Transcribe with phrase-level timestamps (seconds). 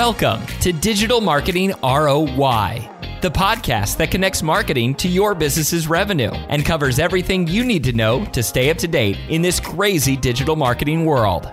[0.00, 2.88] Welcome to Digital Marketing ROI,
[3.20, 7.92] the podcast that connects marketing to your business's revenue and covers everything you need to
[7.92, 11.50] know to stay up to date in this crazy digital marketing world.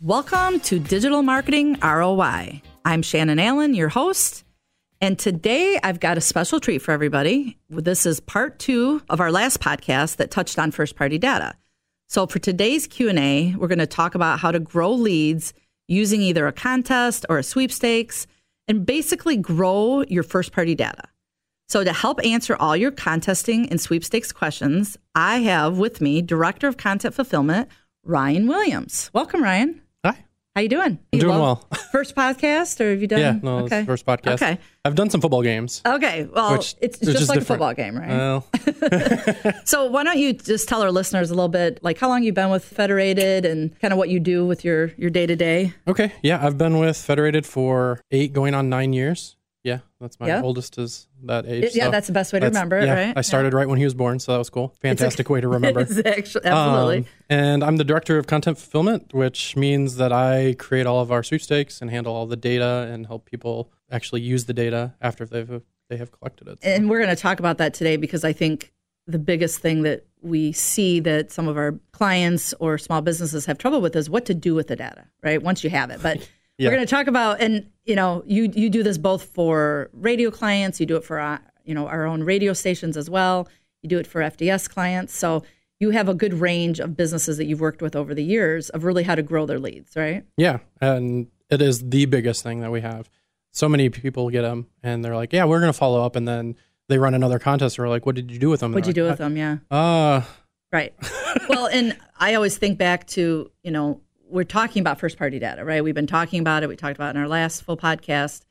[0.00, 2.62] Welcome to Digital Marketing ROI.
[2.84, 4.42] I'm Shannon Allen, your host.
[5.00, 7.60] And today I've got a special treat for everybody.
[7.68, 11.54] This is part two of our last podcast that touched on first party data.
[12.10, 15.54] So for today's Q&A, we're going to talk about how to grow leads
[15.86, 18.26] using either a contest or a sweepstakes
[18.66, 21.04] and basically grow your first party data.
[21.68, 26.66] So to help answer all your contesting and sweepstakes questions, I have with me Director
[26.66, 27.68] of Content Fulfillment,
[28.02, 29.08] Ryan Williams.
[29.12, 29.80] Welcome, Ryan.
[30.60, 30.98] How you doing?
[31.00, 31.66] I'm You doing well.
[31.90, 33.18] First podcast, or have you done?
[33.18, 34.34] Yeah, no, it's first podcast.
[34.34, 34.58] Okay.
[34.84, 35.80] I've done some football games.
[35.86, 36.28] Okay.
[36.30, 37.42] Well, it's is just, just like different.
[37.42, 38.10] a football game, right?
[38.10, 42.24] Well, so why don't you just tell our listeners a little bit, like how long
[42.24, 45.34] you've been with Federated and kind of what you do with your your day to
[45.34, 45.72] day?
[45.88, 46.12] okay.
[46.22, 49.36] Yeah, I've been with Federated for eight, going on nine years.
[49.62, 50.42] Yeah, that's my Yeah.
[50.42, 51.74] oldest is that age.
[51.74, 53.12] Yeah, so that's the best way to remember it, yeah, right?
[53.16, 54.74] I started right when he was born, so that was cool.
[54.80, 55.80] Fantastic way to remember.
[55.80, 56.98] Actually, absolutely.
[56.98, 61.12] Um, and I'm the director of content fulfillment, which means that I create all of
[61.12, 65.26] our sweepstakes and handle all the data and help people actually use the data after
[65.26, 65.60] they've
[65.90, 66.62] they have collected it.
[66.62, 68.72] So- and we're going to talk about that today because I think
[69.08, 73.58] the biggest thing that we see that some of our clients or small businesses have
[73.58, 75.42] trouble with is what to do with the data, right?
[75.42, 76.00] Once you have it.
[76.00, 76.26] But
[76.60, 76.68] Yeah.
[76.68, 80.30] we're going to talk about, and you know, you you do this both for radio
[80.30, 83.48] clients, you do it for uh, you know our own radio stations as well.
[83.82, 85.42] You do it for FDS clients, so
[85.78, 88.84] you have a good range of businesses that you've worked with over the years of
[88.84, 90.24] really how to grow their leads, right?
[90.36, 93.08] Yeah, and it is the biggest thing that we have.
[93.52, 96.28] So many people get them, and they're like, "Yeah, we're going to follow up," and
[96.28, 96.56] then
[96.88, 97.78] they run another contest.
[97.78, 99.36] Or like, "What did you do with them?" What'd you do with them?
[99.36, 99.56] Yeah.
[99.70, 100.22] Uh,
[100.72, 100.94] Right.
[101.48, 105.64] well, and I always think back to, you know, we're talking about first party data,
[105.64, 105.82] right?
[105.82, 106.68] We've been talking about it.
[106.68, 108.42] We talked about it in our last full podcast.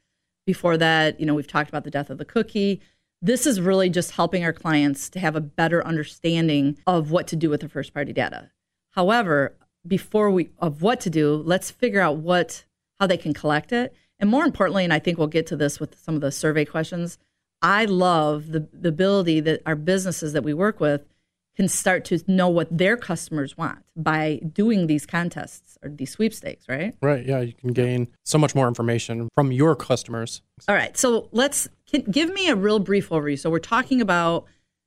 [0.45, 2.81] Before that, you know, we've talked about the death of the cookie.
[3.21, 7.35] This is really just helping our clients to have a better understanding of what to
[7.35, 8.49] do with their first party data.
[8.91, 12.65] However, before we of what to do, let's figure out what
[12.99, 13.93] how they can collect it.
[14.19, 16.65] And more importantly, and I think we'll get to this with some of the survey
[16.65, 17.17] questions,
[17.61, 21.05] I love the, the ability that our businesses that we work with
[21.59, 26.63] can start to know what their customers want by doing these contests or these sweepstakes,
[26.69, 26.95] right?
[27.01, 27.25] right?
[27.25, 30.41] Yeah, you can gain so much more information from your customers.
[30.69, 30.97] All right.
[30.97, 33.37] So let's can, give me a real brief overview.
[33.37, 34.45] So we're talking about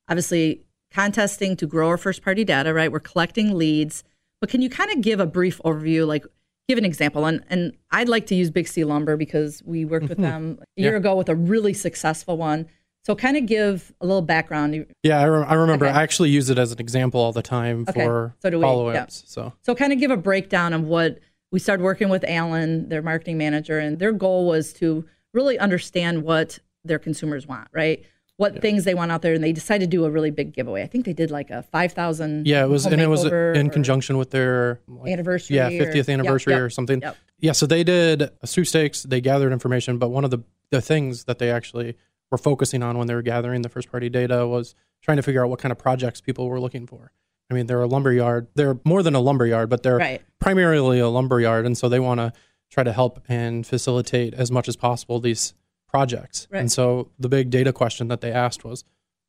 [0.08, 2.90] obviously contesting to grow our first party data, right?
[2.90, 4.02] We're collecting leads,
[4.40, 6.24] but can you kind of give a brief overview, like
[6.68, 7.26] give an example?
[7.26, 10.56] And and I'd like to use Big C Lumber because we worked with mm-hmm.
[10.56, 11.00] them a year Yeah.
[11.00, 12.66] ago with a really successful one.
[13.04, 14.86] So kind of give a little background.
[15.02, 15.86] Yeah, I, re- I remember.
[15.86, 15.94] Okay.
[15.94, 19.24] I actually use it as an example all the time Okay, for so follow-ups.
[19.26, 21.18] So So, kind of give a breakdown of what
[21.50, 25.04] we started working with Alan, their marketing manager, and their goal was to
[25.34, 28.04] really understand what their consumers want, right?
[28.36, 30.82] What things they want out there, and they decided to do a really big giveaway.
[30.82, 32.46] I think they did like a five thousand.
[32.46, 35.56] yeah, it was, and it was in conjunction with their like, anniversary.
[35.56, 37.00] yeah, or- 50th Yep, anniversary yep, or something.
[37.02, 37.16] yep.
[37.40, 39.02] Yeah, so they did a sweepstakes.
[39.02, 40.38] They gathered information, but one of the
[40.70, 41.96] the things that they actually
[42.32, 45.44] were focusing on when they were gathering the first party data was trying to figure
[45.44, 47.12] out what kind of projects people were looking for.
[47.50, 48.46] I mean, they're a lumber yard.
[48.54, 50.22] They're more than a lumber yard, but they're Right.
[50.40, 52.32] primarily a lumber yard, and so they want to
[52.70, 55.52] try to help and facilitate as much as possible these
[55.86, 56.48] projects.
[56.50, 56.60] Right.
[56.60, 58.84] And so the big data question that they asked was,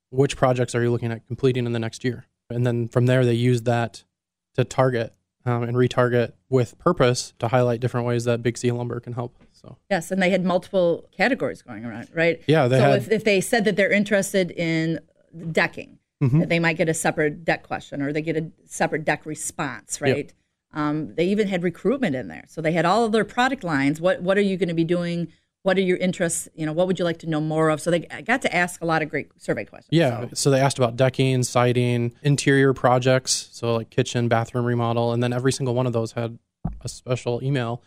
[0.09, 2.27] which projects are you looking at completing in the next year?
[2.49, 4.05] And then from there, they used that
[4.53, 5.13] to target
[5.45, 9.35] um, and retarget with purpose to highlight different ways that Big C Lumber can help.
[9.63, 12.41] So Yes, and they had multiple categories going around, right?
[12.47, 14.99] Yeah, they so had- if, if they said that they're interested in
[15.51, 16.43] decking, Mm-hmm.
[16.43, 20.31] they might get a separate deck question or they get a separate deck response, right?
[20.73, 23.99] Um, they even had recruitment in there, so they had all of their product lines.
[23.99, 25.27] What what are you going to be doing?
[25.63, 26.47] What are your interests?
[26.55, 27.81] You know, what would you like to know more of?
[27.81, 29.89] So they got to ask a lot of great survey questions.
[29.91, 35.11] yeah, So- so they asked about decking, siding, interior projects, so like kitchen, bathroom remodel,
[35.11, 36.39] and then every single one of those had
[36.79, 37.81] a special email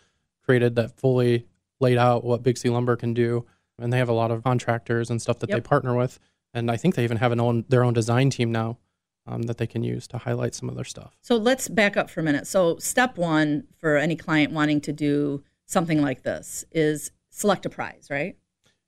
[0.45, 1.47] created that fully
[1.79, 3.45] laid out what Big C Lumber can do.
[3.79, 6.19] And they have a lot of contractors and stuff that they partner with,
[6.51, 8.79] and I think they even have an own their own design team now
[9.27, 11.15] um, that they can use to highlight some of their stuff.
[11.21, 12.47] So let's back up for a minute.
[12.47, 17.69] So step one for any client wanting to do something like this is select a
[17.69, 18.35] prize, right?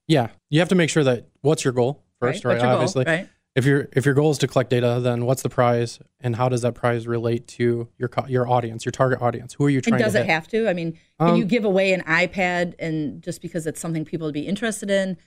[0.07, 2.53] Yeah, you have to make sure that what's your goal first, right?
[2.53, 3.29] What's your goal, Obviously, right?
[3.55, 6.49] If your if your goal is to collect data, then what's the prize, and how
[6.49, 9.53] does that prize relate to your your audience, your target audience?
[9.55, 10.31] Who are you trying to And does to it hit?
[10.31, 10.69] have to?
[10.69, 14.27] I mean, can Um, you give away an iPad and just because it's something people
[14.27, 15.17] would be interested in,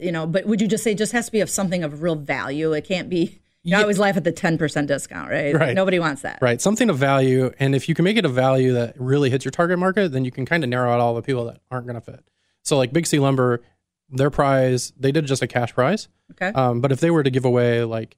[0.00, 0.26] you know?
[0.26, 2.72] But would you just say it just has to be of something of real value?
[2.72, 5.54] It can't be, You always laugh at the 10% discount, right?
[5.54, 5.74] Right.
[5.74, 6.38] Nobody wants that.
[6.40, 6.60] Right.
[6.60, 7.50] Something of value.
[7.58, 10.24] And if you can make it a value that really hits your target market, then
[10.24, 12.24] you can kind of narrow out all the people that aren't going to fit.
[12.62, 13.60] So, like Big C Lumber,
[14.10, 16.08] their prize, they did just a cash prize.
[16.32, 16.48] Okay.
[16.48, 18.16] Um, but if they were to give away like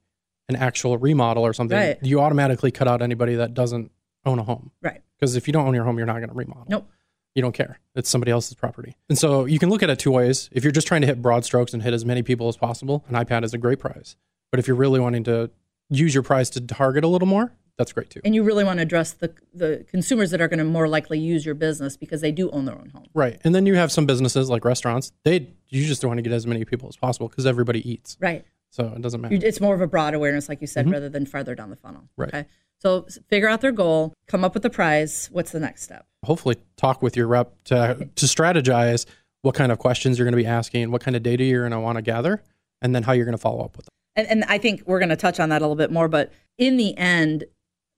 [0.49, 1.97] an actual remodel or something, Right.
[2.01, 3.91] you automatically cut out anybody that doesn't
[4.25, 4.71] own a home.
[4.81, 5.01] right.
[5.19, 6.65] Because if you don't own your home, you're not going to remodel.
[6.69, 6.89] Nope.
[7.33, 7.79] You don't care.
[7.95, 8.95] It's somebody else's property.
[9.09, 10.49] And so you can look at it two ways.
[10.51, 13.03] If you're just trying to hit broad strokes and hit as many people as possible,
[13.07, 14.15] an iPad is a great prize.
[14.51, 15.49] But if you're really wanting to
[15.89, 18.21] use your prize to target a little more, that's great too.
[18.25, 21.19] And you really want to address the the consumers that are going to more likely
[21.19, 23.05] use your business because they do own their own home.
[23.13, 23.39] Right.
[23.43, 25.11] And then you have some businesses like restaurants.
[25.23, 28.17] They you just want to get as many people as possible because everybody eats.
[28.19, 28.45] Right.
[28.71, 29.35] So it doesn't matter.
[29.35, 31.75] You- It's more of a broad awareness, like you said, rather than farther down the
[31.75, 32.01] funnel.
[32.01, 32.21] Mm-hmm.
[32.21, 32.33] Right.
[32.33, 32.45] Okay.
[32.79, 35.29] So figure out their goal, come up with the prize.
[35.31, 36.05] What's the next step?
[36.25, 39.05] Hopefully talk with your rep to to strategize
[39.43, 41.71] what kind of questions you're going to be asking, what kind of data you're going
[41.71, 42.43] to want to gather,
[42.81, 43.91] and then how you're going to follow up with them.
[44.15, 46.33] And, and I think we're going to touch on that a little bit more, but
[46.57, 47.45] in the end,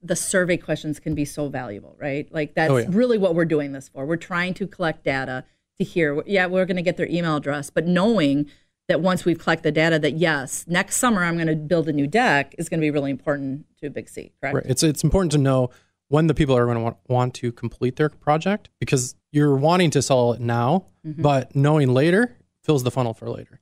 [0.02, 2.32] the survey questions can be so valuable, right?
[2.32, 2.88] Like that's Oh, yeah.
[2.90, 4.06] really what we're doing this for.
[4.06, 5.44] We're trying to collect data
[5.78, 8.50] to hear, yeah, we're going to get their email address, but knowing
[8.88, 11.94] that once we've collected the data, that yes, next summer I'm going to build a
[11.94, 14.56] new deck is going to be really important to Big C, correct?
[14.56, 14.66] Right.
[14.68, 15.70] It's it's important to know
[16.08, 19.92] when the people are going to want, want to complete their project because you're wanting
[19.92, 21.22] to sell it now, Mm-hmm.
[21.22, 23.62] but knowing later fills the funnel for later.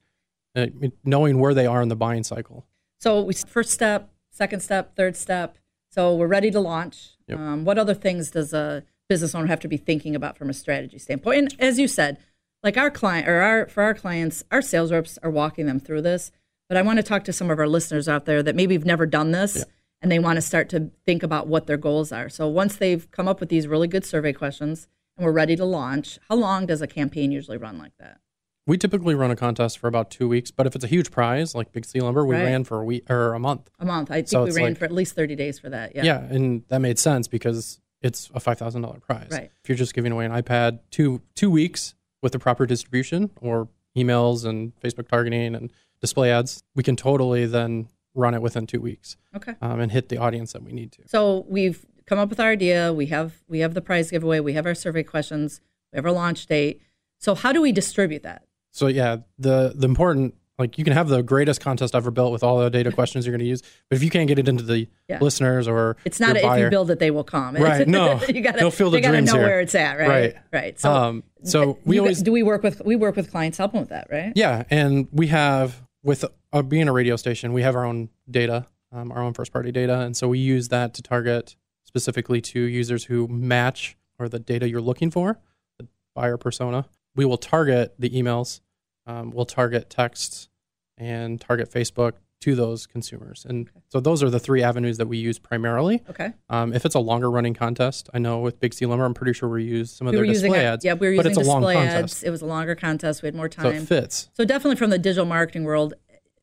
[0.56, 0.68] Uh,
[1.04, 2.66] knowing where they are in the buying cycle.
[3.00, 5.56] So we first step, second step, third step.
[5.98, 7.14] So we're ready to launch.
[7.28, 7.40] Yep.
[7.40, 10.54] Um, what other things does a business owner have to be thinking about from a
[10.54, 11.40] strategy standpoint?
[11.40, 12.20] And as you said,
[12.62, 16.04] like our client or our for our clients, our sales reps are walking them through
[16.04, 16.32] this.
[16.70, 18.86] But I want to talk to some of our listeners out there that maybe have
[18.86, 19.66] never done this
[20.00, 22.30] and they want to start to think about what their goals are.
[22.30, 25.66] So once they've come up with these really good survey questions and we're ready to
[25.66, 28.20] launch, how long does a campaign usually run like that?
[28.68, 31.56] We typically run a contest for about two weeks, but if it's a huge prize
[31.56, 32.44] like Big C Lumber, we Right.
[32.44, 33.70] ran for a week or a month.
[33.80, 34.12] A month.
[34.12, 35.96] I think So we ran like- for at least 30 days for that.
[35.96, 36.04] Yeah.
[36.04, 36.20] Yeah.
[36.30, 39.30] and that made sense because it's a five thousand dollar prize.
[39.32, 39.50] Right.
[39.64, 43.70] If you're just giving away an iPad two two weeks with the proper distribution or
[43.96, 45.72] emails and Facebook targeting and
[46.02, 49.54] display ads, we can totally then run it within two weeks Okay.
[49.62, 51.08] um, and hit the audience that we need to.
[51.08, 52.92] So we've come up with our idea.
[52.94, 54.42] We have we have the prize giveaway.
[54.42, 55.62] We have our survey questions.
[55.94, 56.82] We have our launch date.
[57.18, 58.44] So how do we distribute that?
[58.78, 62.44] So yeah, the the important like you can have the greatest contest ever built with
[62.44, 64.64] all the data questions you're going to use, but if you can't get it into
[64.64, 65.18] the Yeah.
[65.22, 67.56] listeners or It's not a, if you build it, they will come.
[67.56, 68.20] Right, no.
[68.30, 69.48] you gotta They'll feel the they gotta dreams know here.
[69.48, 69.98] where it's at.
[69.98, 70.08] Right.
[70.10, 70.36] Right.
[70.54, 70.80] Right.
[70.80, 73.90] So um, so we always do we work with we work with clients helping with
[73.90, 74.32] that, right?
[74.36, 78.68] Yeah, and we have with uh, being a radio station, we have our own data,
[78.92, 82.60] um, our own first party data, and so we use that to target specifically to
[82.62, 85.40] users who match or the data you're looking for,
[85.80, 86.86] the buyer persona.
[87.16, 88.62] We will target the emails,
[89.08, 90.50] um, we'll target texts,
[90.98, 95.18] and target Facebook to those consumers, and so those are the three avenues that we
[95.18, 96.04] use primarily.
[96.08, 96.34] Okay.
[96.50, 99.34] Um, if it's a longer running contest, I know with Big C Lumber, I'm pretty
[99.34, 100.86] sure we use some of We their using display ads.
[100.86, 101.94] yeah, we were but using it's a long display ads.
[101.96, 103.24] contest, It was a longer contest.
[103.24, 103.64] We had more time.
[103.64, 104.30] so it fits.
[104.34, 105.96] So definitely from the digital marketing world.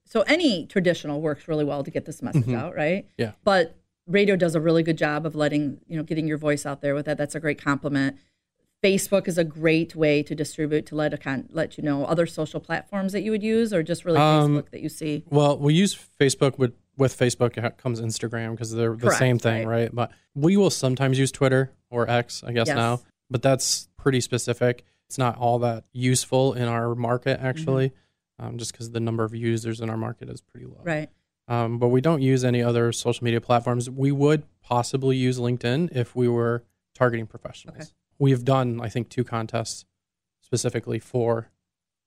[0.05, 3.05] So any traditional works really well to get this message out, right?
[3.05, 3.23] Mm-hmm.
[3.23, 3.33] Yeah.
[3.45, 3.77] But
[4.09, 6.95] radio does a really good job of letting you know getting your voice out there
[6.97, 7.19] with that.
[7.19, 8.17] That's a great compliment.
[8.85, 12.27] Facebook is a great way to distribute to let a con- let you know other
[12.27, 15.25] social platforms that you would use, or just really Um, Facebook that you see.
[15.31, 19.39] Well, we use Facebook with with Facebook it comes Instagram because they're the Correct, same
[19.39, 19.93] thing, right.
[19.93, 22.77] But we will sometimes use Twitter or X, I guess Yes.
[22.77, 23.01] now,
[23.31, 24.85] but that's pretty specific.
[25.09, 27.93] It's not all that useful in our market actually,
[28.39, 30.83] um, just because the number of users in our market is pretty low.
[30.85, 31.09] Right.
[31.49, 33.91] Um, but we don't use any other social media platforms.
[33.91, 36.63] We would possibly use LinkedIn if we were
[36.95, 37.77] targeting professionals.
[37.77, 37.89] Okay.
[38.19, 39.85] We've done, I think, two contests
[40.41, 41.51] specifically for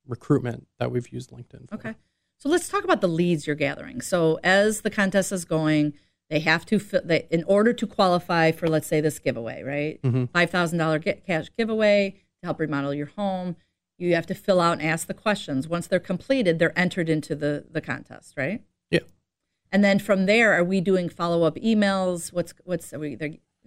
[0.08, 1.70] recruitment that we've used LinkedIn.
[1.70, 1.76] For.
[1.76, 1.96] Okay.
[2.38, 4.00] So let's talk about the leads you're gathering.
[4.02, 5.94] So as the contest is going,
[6.30, 10.02] they have to they, in order to qualify for let's say this giveaway, right?
[10.02, 10.30] Mhm.
[10.32, 12.12] Five thousand dollar cash giveaway
[12.42, 13.56] to help remodel your home.
[13.98, 15.68] You have to fill out and ask the questions.
[15.68, 18.62] Once they're completed, they're entered into the the contest, right?
[18.92, 19.00] Yeah.
[19.72, 22.32] And then from there, are we doing follow up emails?
[22.32, 23.16] What's what's are we?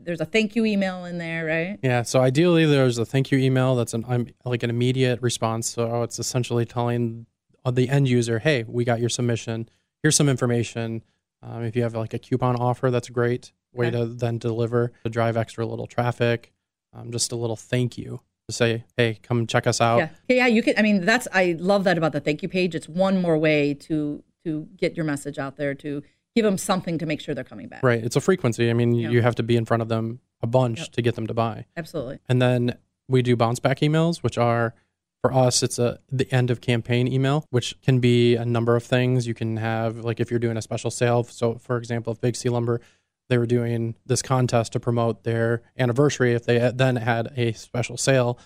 [0.04, 1.78] There's a thank you email in there, right?
[1.82, 2.02] Yeah.
[2.02, 5.68] So ideally, there's a thank you email that's an like an immediate response.
[5.68, 7.26] So it's essentially telling
[7.70, 9.68] the end user, "Hey, we got your submission.
[10.02, 11.02] Here's some information.
[11.42, 13.96] Um, if you have like a coupon offer, that's a great way Okay.
[13.98, 16.52] to then deliver to drive extra little traffic.
[16.92, 20.46] Um, just a little thank you to say, "Hey, come check us out." Yeah, yeah.
[20.46, 20.74] You can.
[20.76, 21.28] I mean, that's.
[21.32, 22.74] I love that about the thank you page.
[22.74, 26.02] It's one more way to to get your message out there to
[26.34, 27.82] give them something to make sure they're coming back.
[27.82, 28.02] Right.
[28.02, 28.70] It's a frequency.
[28.70, 30.88] I mean, you have to be in front of them a bunch Yep.
[30.92, 31.66] to get them to buy.
[31.76, 32.18] Absolutely.
[32.28, 32.76] And then
[33.08, 34.74] we do bounce back emails, which are
[35.22, 38.82] For us, it's a the end of campaign email, which can be a number of
[38.84, 39.26] things.
[39.26, 41.24] You can have like if you're doing a special sale.
[41.24, 42.80] So, for example, if Big C Lumber
[43.28, 47.98] they were doing this contest to promote their anniversary, if they then had a special
[47.98, 48.38] sale,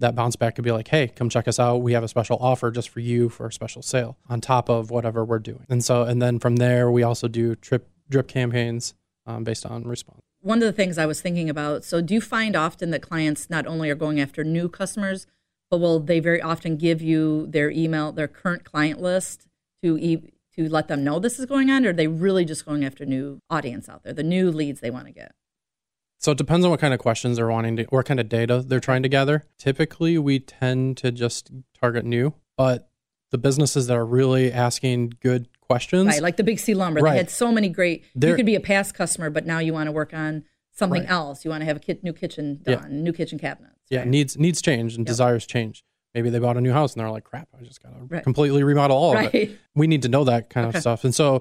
[0.00, 1.78] that bounce back could be like, hey, come check us out.
[1.78, 4.90] We have a special offer just for you for a special sale on top of
[4.90, 5.64] whatever we're doing.
[5.68, 8.94] And so, and then from there, we also do trip drip campaigns
[9.26, 10.20] um, based on response.
[10.40, 13.48] One of the things I was thinking about so, do you find often that clients
[13.48, 15.26] not only are going after new customers,
[15.70, 19.46] but will they very often give you their email, their current client list
[19.82, 22.66] to e- to let them know this is going on, or are they really just
[22.66, 25.32] going after new audience out there, the new leads they want to get?
[26.20, 28.62] So it depends on what kind of questions they're wanting to, what kind of data
[28.64, 29.46] they're trying to gather.
[29.56, 31.50] Typically, we tend to just
[31.80, 32.90] target new, but
[33.30, 36.22] the businesses that are really asking good questions, right?
[36.22, 37.12] Like the Big C Lumber, Right.
[37.12, 38.04] they had so many great.
[38.14, 41.02] They're- you could be a past customer, but now you want to work on something
[41.02, 41.10] Right.
[41.10, 41.42] else.
[41.44, 42.76] You want to have a kit, new kitchen Yeah.
[42.76, 43.76] done, new kitchen cabinets.
[43.88, 44.08] yeah, right?
[44.08, 45.06] needs needs change and Yep.
[45.06, 45.84] desires change.
[46.14, 48.22] Maybe they bought a new house and they're like, "Crap, I just got to Right.
[48.22, 50.76] completely remodel all of it." we need to know that kind Okay.
[50.78, 51.04] of stuff.
[51.04, 51.40] And so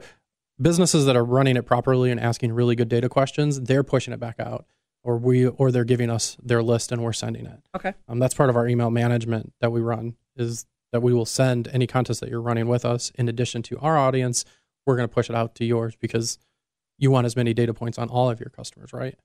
[0.62, 4.20] businesses that are running it properly and asking really good data questions, they're pushing it
[4.20, 4.66] back out
[5.04, 7.62] or we or they're giving us their list and we're sending it.
[7.76, 7.94] Okay.
[8.08, 11.68] Um, that's part of our email management that we run is that we will send
[11.72, 14.44] any contest that you're running with us in addition to our audience,
[14.86, 16.40] we're going to push it out to yours because
[16.98, 19.16] you want as many data points on all of your customers, right?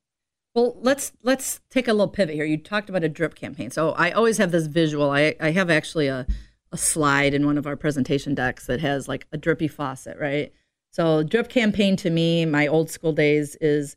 [0.55, 2.45] Well, let's let's take a little pivot here.
[2.45, 5.11] You talked about a drip campaign, so I always have this visual.
[5.11, 6.26] I I have actually a
[6.71, 10.53] a slide in one of our presentation decks that has like a drippy faucet, right?
[10.94, 13.96] So drip campaign to me, my old school days is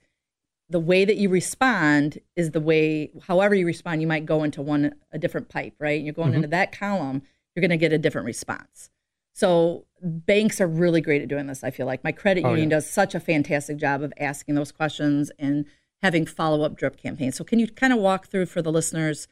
[0.67, 4.63] the way that you respond is the way however you respond you might go into
[4.63, 6.01] one a different pipe right?
[6.01, 6.37] You're going mm-hmm.
[6.37, 7.21] into that column
[7.55, 8.89] you're going to get a different response.
[9.31, 12.03] So banks are really great at doing this i feel like.
[12.03, 12.77] My credit Oh, union yeah.
[12.77, 15.65] does such a fantastic job of asking those questions and
[16.01, 17.35] having follow-up drip campaigns.
[17.35, 19.27] So can you kind of walk through for the listeners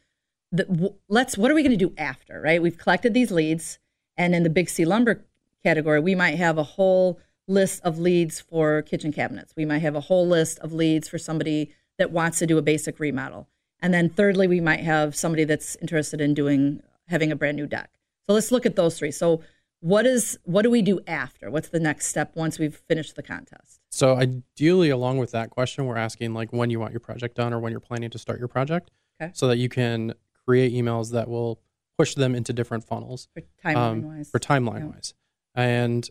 [0.52, 2.62] the, w- let's what are we going to do after right?
[2.62, 3.80] We've collected these leads
[4.16, 5.24] and in the big c lumber
[5.64, 7.18] category we might have a whole
[7.48, 9.52] list of leads for kitchen cabinets.
[9.56, 12.62] We might have a whole list of leads for somebody that wants to do a
[12.62, 13.48] basic remodel.
[13.80, 17.66] And then thirdly we might have somebody that's interested in doing having a brand new
[17.66, 17.90] deck.
[18.26, 19.12] So let's look at those three.
[19.12, 19.42] So
[19.80, 21.50] what is what do we do after?
[21.50, 23.80] What's the next step once we've finished the contest?
[23.90, 27.52] So ideally, along with that question, we're asking like when you want your project done
[27.52, 29.30] or when you're planning to start your project, Okay.
[29.34, 31.60] so that you can create emails that will
[31.98, 33.28] push them into different funnels.
[33.34, 34.86] For timeline wise um, for timeline Yeah.
[34.86, 35.14] wise.
[35.54, 36.10] And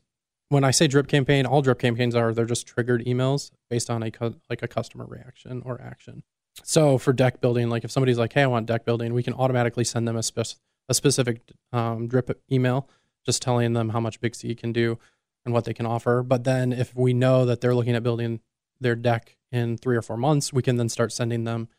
[0.49, 4.03] when I say drip campaign, all drip campaigns are they're just triggered emails based on
[4.03, 4.11] a
[4.49, 6.23] like a customer reaction or action.
[6.63, 9.33] So for deck building, like if somebody's like, "Hey, I want deck building," we can
[9.33, 11.41] automatically send them a spec- a specific
[11.73, 12.87] um, drip email,
[13.25, 14.99] just telling them how much Big C can do
[15.43, 16.23] and what they can offer.
[16.23, 18.39] But then if we know that they're looking at building
[18.79, 21.69] their deck in three or four months, we can then start sending them,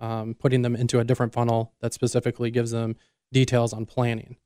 [0.00, 2.96] um, putting them into a different funnel that specifically gives them
[3.32, 4.36] details on planning.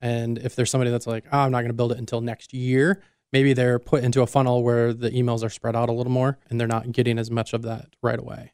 [0.00, 2.52] And if there's somebody that's like, oh, I'm not going to build it until next
[2.52, 3.02] year,
[3.32, 6.38] maybe they're put into a funnel where the emails are spread out a little more
[6.48, 8.52] and they're not getting as much of that right away.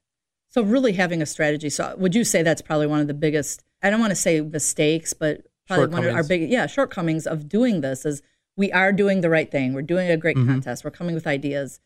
[0.49, 1.71] So really having a strategy.
[1.71, 4.41] So would you say that's probably one of the biggest I don't want to say
[4.41, 8.23] mistakes, but probably one of our big yeah, shortcomings of doing this is
[8.57, 9.73] we are doing the right thing.
[9.73, 10.47] We're doing a great Mhm.
[10.47, 10.85] contest.
[10.85, 11.81] We're coming with ideas.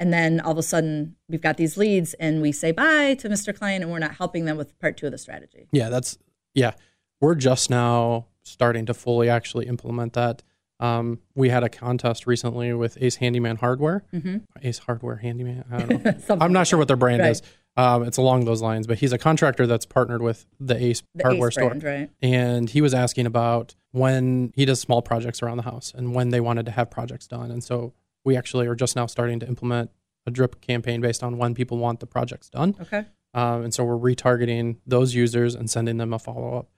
[0.00, 3.28] And then all of a sudden we've got these leads and we say bye to
[3.28, 3.56] Mr.
[3.56, 5.68] Client and we're not helping them with part two of the strategy.
[5.72, 6.16] Yeah, that's,
[6.54, 6.72] yeah.
[7.20, 10.42] We're just now starting to fully actually implement that.
[10.82, 14.04] Um, we had a contest recently with Ace Handyman Hardware.
[14.12, 14.38] Mm-hmm.
[14.62, 15.64] Ace Hardware Handyman.
[15.70, 16.36] I don't know.
[16.40, 17.30] I'm not sure what their brand Right.
[17.30, 17.42] is.
[17.76, 21.22] Um, it's along those lines, but he's a contractor that's partnered with the Ace The
[21.24, 21.68] Hardware Ace store.
[21.70, 22.10] brand, right?
[22.20, 26.28] and he was asking about when he does small projects around the house and when
[26.30, 27.50] they wanted to have projects done.
[27.50, 29.90] And so we actually are just now starting to implement
[30.26, 32.74] a drip campaign based on when people want the projects done.
[32.80, 33.06] Okay.
[33.34, 36.68] Um, and so we're retargeting those users and sending them a follow up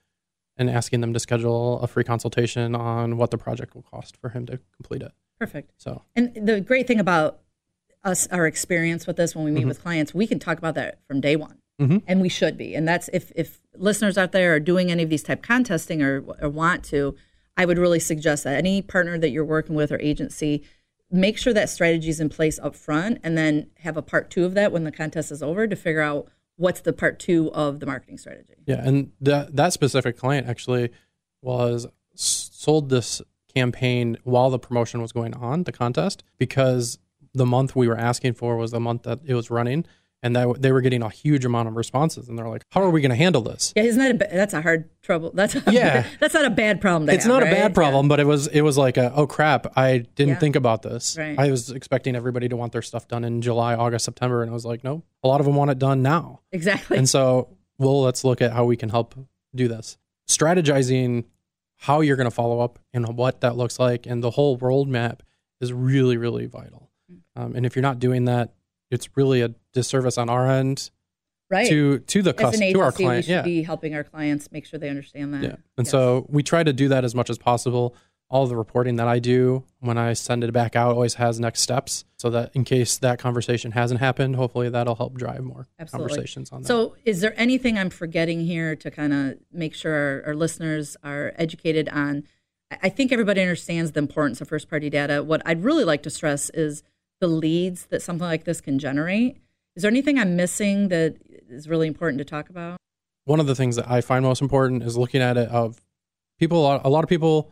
[0.57, 4.31] and asking them to schedule a free consultation on what the project will cost for
[4.31, 5.13] him to complete it.
[5.39, 5.73] Perfect.
[5.79, 7.41] So And the great thing about
[8.05, 9.69] us, our experience with this when we meet Mhm.
[9.69, 12.03] with clients, we can talk about that from day one, Mhm.
[12.07, 12.75] and we should be.
[12.75, 16.23] And that's if if listeners out there are doing any of these type contesting or,
[16.41, 17.17] or want to,
[17.57, 20.63] I would really suggest that any partner that you're working with or agency,
[21.11, 24.45] make sure that strategy is in place up front, and then have a part two
[24.45, 27.81] of that when the contest is over to figure out what's the part two of
[27.81, 28.55] the marketing strategy.
[28.67, 30.91] Yeah, and that that specific client actually
[31.43, 33.21] was sold this
[33.55, 36.99] campaign while the promotion was going on, the contest, because
[37.33, 39.85] the month we were asking for was the month that it was running,
[40.25, 42.89] and that they were getting a huge amount of responses, and they're like, "How are
[42.91, 45.31] we going to handle this?" Yeah, isn't that a that's a hard trouble?
[45.35, 46.07] That's Yeah.
[46.21, 47.11] that's not a bad problem.
[47.11, 49.77] It's have, not a bad problem, but it was it was like a, oh crap,
[49.77, 50.39] I didn't Yeah.
[50.39, 51.17] think about this.
[51.19, 51.39] Right.
[51.39, 54.55] I was expecting everybody to want their stuff done in July, August, September, and I
[54.55, 56.41] was like, no, a lot of them want it done now.
[56.53, 56.97] Exactly.
[56.97, 59.15] And so, well, let's look at how we can help
[59.55, 59.99] do this.
[60.27, 61.25] Strategizing
[61.77, 64.07] how you're going to follow up and what that looks like.
[64.07, 65.21] And the whole roadmap
[65.61, 66.91] is really, really vital.
[67.13, 67.19] Mm.
[67.37, 68.55] Um, and if you're not doing that,
[68.95, 70.91] it's really a disservice on our end
[71.51, 71.69] right.
[71.69, 73.27] to to the customer, to our clients.
[73.29, 75.43] we should Yeah, be helping our clients make sure they understand that.
[75.43, 75.57] yeah.
[75.77, 75.91] And Yes.
[75.91, 77.95] so we try to do that as much as possible.
[78.31, 81.61] All the reporting that I do when I send it back out always has next
[81.61, 86.09] steps, so that in case that conversation hasn't happened, hopefully that'll help drive more Absolutely.
[86.09, 86.67] conversations on that.
[86.69, 90.97] So, is there anything I'm forgetting here to kind of make sure our, our listeners
[91.05, 92.25] are educated on?
[92.83, 95.23] I think everybody understands the importance of first party data.
[95.23, 96.83] What I'd really like to stress is
[97.25, 99.39] the leads that something like this can generate.
[99.77, 101.17] Is there anything I'm missing that
[101.49, 102.77] is really important to talk about?
[103.27, 105.81] one of the things that I find most important is looking at it of
[106.39, 106.59] people.
[106.85, 107.51] A lot, of people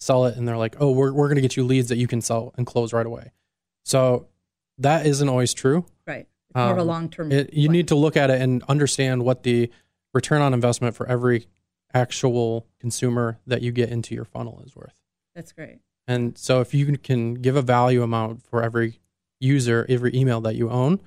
[0.00, 2.08] sell it and they're like, "Oh, we're we're going to get you leads that you
[2.08, 3.30] can sell and close right away."
[3.84, 4.26] So
[4.78, 5.86] that isn't always true.
[6.08, 6.26] Right.
[6.48, 7.30] It's more of a Um, long term.
[7.30, 9.70] You need to look at it and understand what the
[10.12, 11.46] return on investment for every
[11.94, 14.94] actual consumer that you get into your funnel is worth.
[15.36, 15.78] That's great.
[16.08, 18.98] And so if you can give a value amount for every
[19.42, 21.00] user, every email that you own,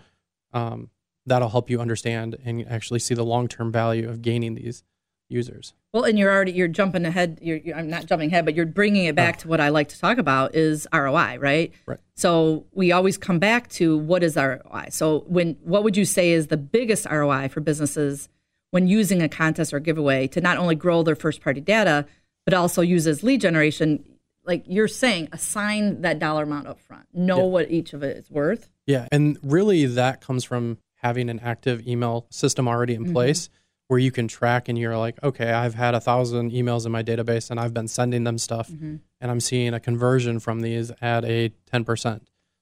[0.54, 0.90] um,
[1.26, 4.84] that'll help you understand and actually see the long term value of gaining these
[5.30, 5.74] users.
[5.94, 7.40] Well, and you're already you're jumping ahead.
[7.42, 9.90] You're, you're, I'm not jumping ahead, but you're bringing it back to what I like
[9.90, 11.74] to talk about is ROI, right?
[11.86, 12.00] Right.
[12.16, 14.88] So we always come back to what is ROI.
[14.90, 18.30] So when what would you say is the biggest ROI for businesses
[18.72, 22.06] when using a contest or giveaway to not only grow their first party data,
[22.46, 24.04] but also use as lead generation?
[24.46, 27.06] Like you're saying, assign that dollar amount up front.
[27.14, 27.44] Know Yeah.
[27.44, 28.70] what each of it is worth.
[28.86, 29.08] Yeah.
[29.12, 33.14] And really, that comes from having an active email system already in mm-hmm.
[33.14, 33.50] place
[33.88, 37.04] where you can track and you're like, okay, I've had a thousand emails in my
[37.04, 38.96] database and I've been sending them stuff mm-hmm.
[39.22, 42.22] and I'm seeing a conversion from these at a 10%.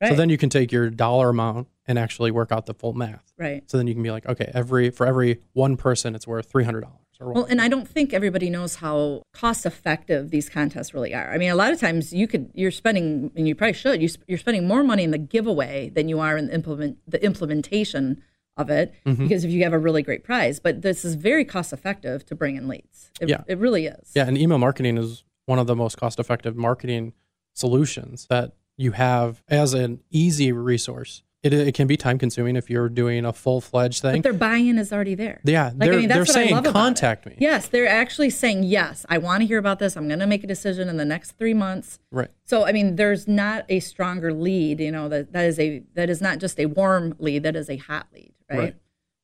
[0.10, 3.32] So then you can take your dollar amount and actually work out the full math.
[3.38, 3.64] Right.
[3.70, 6.64] So then you can be like, okay, every for every one person, it's worth three
[6.64, 7.03] hundred dollars.
[7.32, 11.32] Well, and I don't think everybody knows how cost effective these contests really are.
[11.32, 14.02] I mean, a lot of times you could you're spending, and you probably should.
[14.28, 18.22] You're spending more money in the giveaway than you are in the implement the implementation
[18.58, 19.24] of it Mm-hmm.
[19.24, 20.60] because if you have a really great prize.
[20.60, 23.10] But this is very cost effective to bring in leads.
[23.20, 23.42] It, Yeah.
[23.48, 24.12] it really is.
[24.16, 27.14] yeah, and email marketing is one of the most cost effective marketing
[27.54, 31.24] solutions that you have as an easy resource.
[31.44, 34.16] It, it can be time consuming if you're doing a full fledged thing.
[34.16, 35.42] But their buy-in is already there.
[35.44, 37.36] Yeah, Like, they're, I mean, that's they're what I saying love contact me.
[37.38, 39.06] Yes, they're actually saying yes.
[39.10, 39.98] I want to hear about this.
[39.98, 42.00] I'm going to make a decision in the next three months.
[42.12, 42.30] Right.
[42.46, 44.80] So I mean, there's not a stronger lead.
[44.80, 47.44] You know that that is a that is not just a warm lead.
[47.44, 48.58] That is a hot lead, right?
[48.58, 48.76] Right.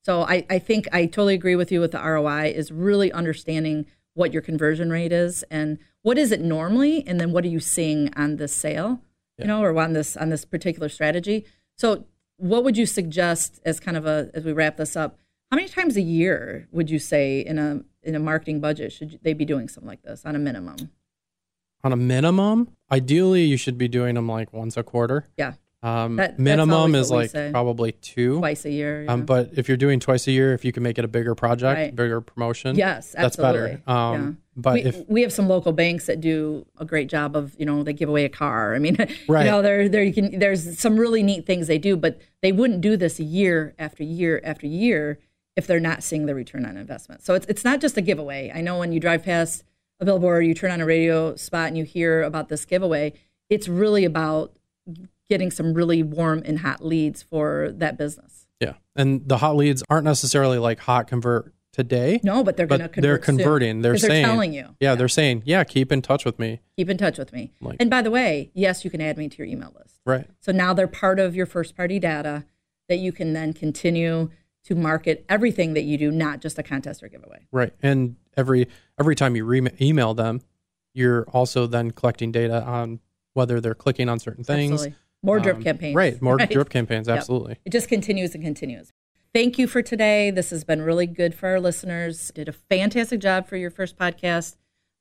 [0.03, 3.85] So I I think I totally agree with you with the ROI is really understanding
[4.13, 7.59] what your conversion rate is and what is it normally, and then what are you
[7.59, 9.01] seeing on this sale,
[9.37, 11.45] you know, or on this on this particular strategy.
[11.79, 12.03] So
[12.35, 15.17] what would you suggest as kind of a as we wrap this up?
[15.49, 19.17] How many times a year would you say in a in a marketing budget should
[19.23, 20.91] they be doing something like this on a minimum?
[21.81, 25.27] On a minimum, ideally, you should be doing them like once a quarter.
[25.37, 27.49] Yeah, Um, That- minimum is like say.
[27.51, 28.39] probably two.
[28.39, 29.05] twice a year.
[29.07, 31.35] Um, but if you're doing twice a year, if you can make it a bigger
[31.35, 31.95] project, Right.
[31.95, 33.81] bigger promotion, Yes, that's better.
[33.87, 37.55] Um, But we, if we have some local banks that do a great job of,
[37.57, 38.75] you know, they give away a car.
[38.75, 38.97] I mean,
[39.29, 39.45] Right.
[39.45, 42.51] you know, there there you can there's some really neat things they do, but they
[42.51, 45.17] wouldn't do this year after year after year
[45.55, 47.23] if they're not seeing the return on investment.
[47.23, 48.51] So it's it's not just a giveaway.
[48.53, 49.63] I know when you drive past
[50.01, 53.13] a billboard, you turn on a radio spot and you hear about this giveaway,
[53.49, 54.51] it's really about
[55.29, 58.47] getting some really warm and hot leads for that business.
[58.59, 62.19] yeah, and the hot leads aren't necessarily like hot convert today.
[62.23, 63.37] No, but they're going to convert they're soon.
[63.37, 63.81] converting.
[63.81, 64.75] they're saying, telling you.
[64.79, 66.61] yeah, they're saying, yeah, keep in touch with me.
[66.75, 67.51] keep in touch with me.
[67.61, 69.99] Like- and by the way, yes, you can add me to your email list.
[70.05, 70.27] Right.
[70.39, 72.45] So now they're part of your first party data
[72.87, 74.31] that you can then continue
[74.65, 77.47] to market everything that you do, not just a contest or giveaway.
[77.51, 77.73] Right.
[77.81, 78.67] And every
[78.99, 80.41] every time you re- email them,
[80.93, 82.99] you're also then collecting data on
[83.33, 84.73] whether they're clicking on certain things.
[84.73, 84.97] Absolutely.
[85.23, 85.95] More drip Um, campaigns.
[85.95, 86.21] Right.
[86.21, 86.49] More right?
[86.49, 87.09] drip campaigns.
[87.09, 87.57] Absolutely.
[87.65, 88.91] It just continues and continues.
[89.33, 90.31] Thank you for today.
[90.31, 92.31] This has been really good for our listeners.
[92.33, 94.55] Did a fantastic job for your first podcast.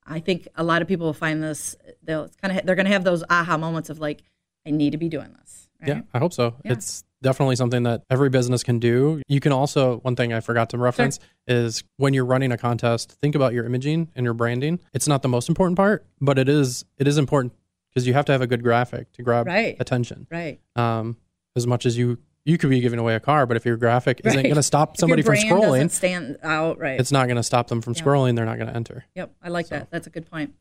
[0.07, 1.76] I think a lot of people will find this.
[2.02, 4.22] They'll kind of they're going to have those aha moments of like,
[4.66, 5.68] I need to be doing this.
[5.81, 5.88] Right?
[5.88, 6.57] Yeah, I hope so.
[6.64, 6.72] Yeah.
[6.72, 9.22] It's definitely something that every business can do.
[9.28, 13.12] You can also, one thing I forgot to reference is when you're running a contest,
[13.22, 14.81] think about your imaging and your branding.
[14.92, 17.52] It's not the most important part, but it is it is important
[17.98, 19.76] because you have to have a good graphic to grab Right.
[19.80, 20.26] attention.
[20.30, 20.61] Right.
[20.76, 21.16] Um,
[21.56, 24.22] as much as you you could be giving away a car, but if your graphic
[24.24, 24.44] isn't Right.
[24.44, 26.98] going to stop If your somebody from scrolling, stand out right.
[26.98, 28.37] it's not going to stop them from scrolling.
[28.37, 29.04] They're not going to enter.
[29.16, 29.90] Yep, I like that.
[29.90, 30.54] That's a good point.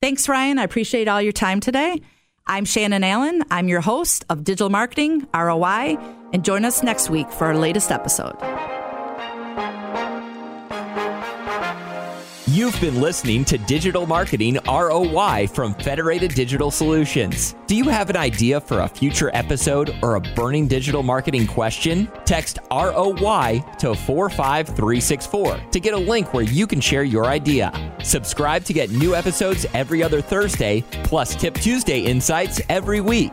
[0.00, 0.58] Thanks, Ryan.
[0.58, 2.00] I appreciate all your time today.
[2.46, 3.42] I'm Shannon Allen.
[3.50, 5.98] I'm your host of Digital Marketing ROI,
[6.32, 8.36] and join us next week for our latest episode.
[12.54, 17.56] You've been listening to Digital Marketing ROI from Federated Digital Solutions.
[17.66, 22.08] Do you have an idea for a future episode or a burning digital marketing question?
[22.24, 27.72] Text ROI to 45364 to get a link where you can share your idea.
[28.04, 33.32] Subscribe to get new episodes every other Thursday, plus Tip Tuesday insights every week.